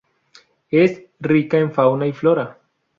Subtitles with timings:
[0.71, 2.57] Es rica en fauna y flora.